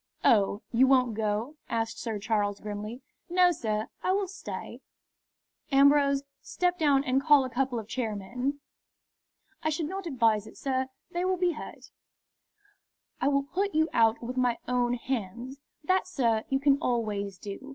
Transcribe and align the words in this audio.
"Oh, 0.23 0.63
you 0.71 0.87
won't 0.87 1.13
go?" 1.13 1.57
asked 1.69 1.99
Sir 1.99 2.17
Charles, 2.17 2.59
grimly. 2.59 3.03
"No, 3.29 3.51
sir; 3.51 3.87
I 4.01 4.13
will 4.13 4.27
stay." 4.27 4.81
"Ambrose, 5.71 6.23
step 6.41 6.79
down 6.79 7.03
and 7.03 7.21
call 7.21 7.43
a 7.45 7.51
couple 7.51 7.77
of 7.77 7.87
chairmen." 7.87 8.61
"I 9.61 9.69
should 9.69 9.85
not 9.85 10.07
advise 10.07 10.47
it, 10.47 10.57
sir. 10.57 10.87
They 11.11 11.23
will 11.23 11.37
be 11.37 11.51
hurt." 11.51 11.91
"I 13.21 13.27
will 13.27 13.43
put 13.43 13.75
you 13.75 13.89
out 13.93 14.23
with 14.23 14.37
my 14.37 14.57
own 14.67 14.95
hands." 14.95 15.61
"That, 15.83 16.07
sir, 16.07 16.45
you 16.49 16.59
can 16.59 16.79
always 16.81 17.37
do. 17.37 17.69